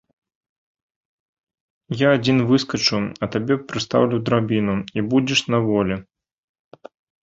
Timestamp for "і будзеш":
4.99-5.49